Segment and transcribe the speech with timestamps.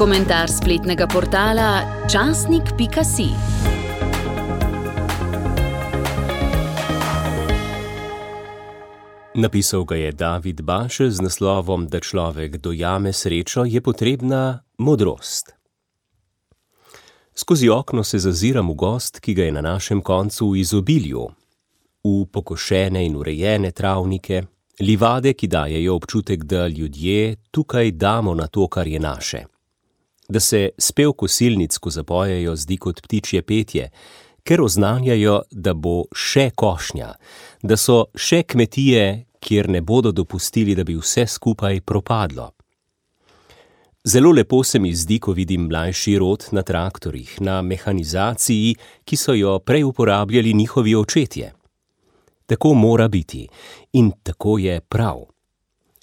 [0.00, 3.28] Komentar spletnega portala časnik.si.
[9.34, 15.52] Napisal ga je David Baše z naslovom, da človek dojame srečo, je potrebna modrost.
[17.34, 21.28] Skozi okno se zaziram v gost, ki ga je na našem koncu v izobilju,
[22.04, 24.42] v pokošene in urejene travnike,
[24.80, 29.59] livade, ki dajejo občutek, da ljudje tukaj damo na to, kar je naše.
[30.30, 33.88] Da se spev kosilnic, ko zapojejo, zdi kot ptičje petje,
[34.46, 37.10] ker oznanjajo, da bo še košnja,
[37.62, 42.50] da so še kmetije, kjer ne bodo dopustili, da bi vse skupaj propadlo.
[44.04, 49.34] Zelo lepo se mi zdi, ko vidim mlajši rod na traktorjih, na mehanizaciji, ki so
[49.36, 51.52] jo prej uporabljali njihovi očetje.
[52.46, 53.48] Tako mora biti
[53.92, 55.20] in tako je prav.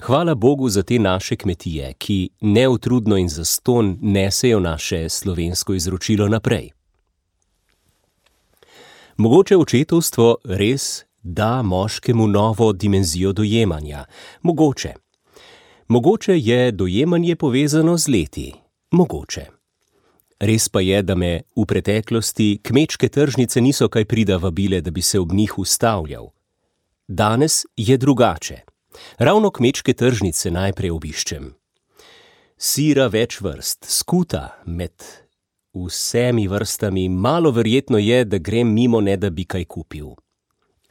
[0.00, 6.70] Hvala Bogu za te naše kmetije, ki neutrudno in zastonj nesejo naše slovensko izročilo naprej.
[9.16, 14.04] Mogoče očetovstvo res da moškemu novo dimenzijo dojemanja,
[14.42, 14.92] mogoče.
[15.88, 18.52] Mogoče je dojemanje povezano z leti,
[18.90, 19.46] mogoče.
[20.38, 25.02] Res pa je, da me v preteklosti kmečke tržnice niso kaj prida vabile, da bi
[25.02, 26.28] se ob njih ustavljal.
[27.08, 28.75] Danes je drugače.
[29.18, 31.52] Ravno kmečke tržnice najprej obiščem.
[32.56, 34.94] Sira več vrst, skuta med
[35.76, 40.14] vsemi vrstami, malo verjetno je, da grem mimo, ne da bi kaj kupil.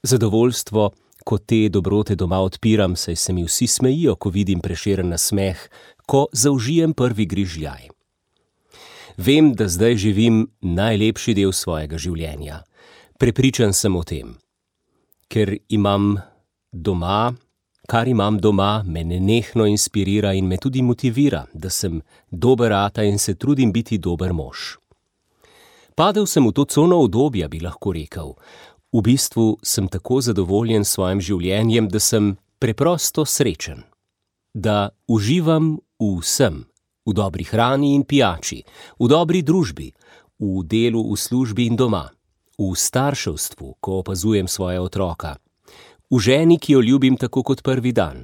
[0.05, 0.91] Zadovoljstvo,
[1.25, 5.57] ko te dobrote doma odpiram, saj se mi vsi smejijo, ko vidim Prešeren nasmeh,
[6.05, 7.89] ko zaužijem prvi grižljaj.
[9.17, 12.61] Vem, da zdaj živim najlepši del svojega življenja.
[13.17, 14.35] Prepričan sem o tem.
[15.31, 16.19] Ker imam
[16.71, 17.33] doma,
[17.87, 23.19] kar imam doma, me nenehno inspirira in me tudi motivira, da sem dober ata in
[23.19, 24.77] se trudim biti dober mož.
[25.95, 28.35] Padel sem v to cono obdobja, bi lahko rekel.
[28.91, 33.83] V bistvu sem tako zadovoljen s svojim življenjem, da sem preprosto srečen.
[34.53, 36.65] Da uživam v vsem,
[37.05, 38.63] v dobri hrani in pijači,
[38.99, 39.91] v dobri družbi,
[40.39, 42.09] v delu v službi in doma,
[42.59, 45.35] v starševstvu, ko opazujem svoje otroka,
[46.11, 48.23] v ženi, ki jo ljubim tako kot prvi dan,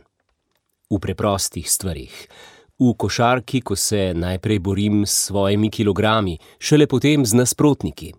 [0.90, 2.14] v preprostih stvarih,
[2.80, 8.14] v košarki, ko se najprej borim s svojimi kilogrami, šele potem z nasprotniki.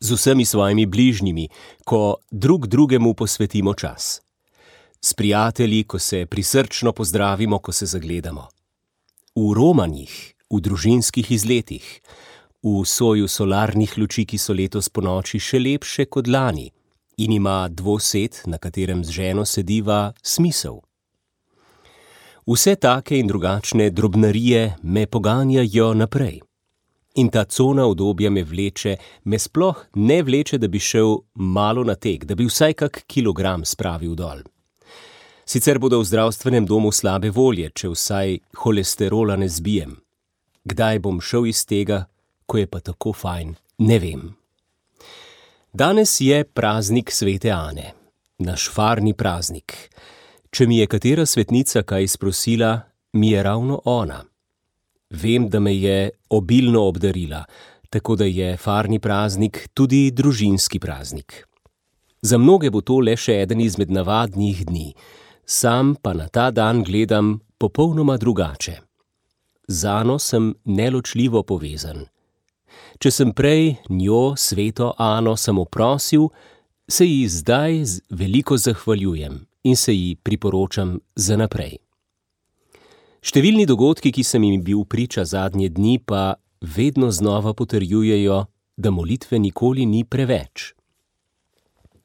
[0.00, 1.48] Z vsemi svojimi bližnjimi,
[1.84, 4.22] ko drug drugemu posvetimo čas.
[5.00, 8.48] S prijatelji, ko se prisrčno pozdravimo, ko se zagledamo.
[9.36, 11.84] V romanjih, v družinskih izletih,
[12.62, 16.70] v soju solarnih luči, ki so letos po noči še lepše kot lani
[17.24, 20.80] in ima dvosed, na katerem z ženo sediva, smisel.
[22.46, 26.40] Vse take in drugačne drobnarije me poganjajo naprej.
[27.14, 31.94] In ta cona obdobja me vleče, me sploh ne vleče, da bi šel malo na
[31.94, 34.40] tek, da bi vsaj kak kilogram spravil dol.
[35.44, 39.96] Sicer bodo v zdravstvenem domu slabe volje, če vsaj holesterola ne zbijem.
[40.64, 42.04] Kdaj bom šel iz tega,
[42.46, 44.39] ko je pa tako fajn, ne vem.
[45.72, 47.92] Danes je praznik svete Ane,
[48.38, 49.74] naš farni praznik.
[50.50, 52.72] Če mi je katera svetnica kaj sprosila,
[53.12, 54.24] mi je ravno ona.
[55.10, 57.44] Vem, da me je obilno obdarila,
[57.90, 61.46] tako da je farni praznik tudi družinski praznik.
[62.22, 64.94] Za mnoge bo to le še eden izmed navadnih dni,
[65.46, 68.80] sam pa na ta dan gledam popolnoma drugače.
[69.68, 72.08] Z Ano sem neločljivo povezan.
[73.00, 76.26] Če sem prej njo, sveto Ano, samo prosil,
[76.84, 77.78] se ji zdaj
[78.10, 81.78] veliko zahvaljujem in se ji priporočam za naprej.
[83.24, 88.44] Številni dogodki, ki sem jim bil priča zadnje dni, pa vedno znova potrjujejo,
[88.76, 90.74] da molitve nikoli ni preveč.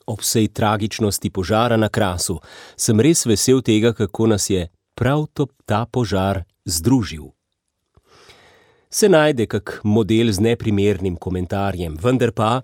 [0.07, 2.39] Ob vsej tragičnosti požara na krasu
[2.79, 7.35] sem res vesel tega, kako nas je prav to ta požar združil.
[8.90, 12.62] Se najde kak model z neprimernim komentarjem, vendar pa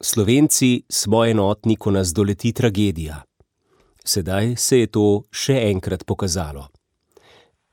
[0.00, 3.22] Slovenci smo enotni, ko nas doleti tragedija.
[4.04, 6.68] Sedaj se je to še enkrat pokazalo.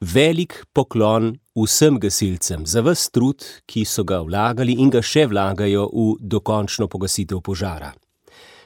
[0.02, 5.86] Velik poklon vsem gasilcem za vse trud, ki so ga vlagali in ga še vlagajo
[5.92, 7.94] v dokončno pogasitev požara.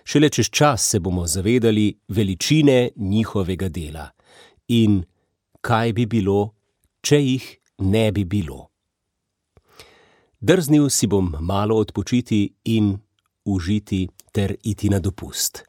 [0.07, 4.07] Šele čez čas se bomo zavedali veličine njihovega dela
[4.67, 5.01] in
[5.61, 6.53] kaj bi bilo,
[7.01, 7.45] če jih
[7.83, 8.69] ne bi bilo.
[10.47, 12.95] Drznil si bom malo odpočiti in
[13.45, 15.63] užiti ter iti na dopust,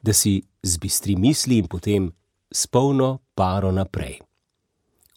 [0.00, 2.08] da si zbistri misli in potem
[2.48, 4.16] s polno paro naprej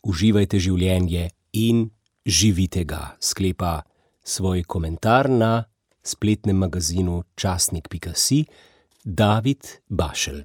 [0.04, 1.30] uživajte življenje
[1.60, 1.88] in
[2.26, 3.82] živite ga, sklepa
[4.24, 5.66] svoj komentar na
[6.04, 8.46] spletnem magazinu časnik.si
[9.04, 10.44] David Bašel.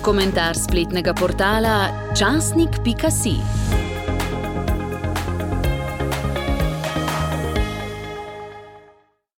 [0.00, 3.79] Komentar spletnega portala časnik.si.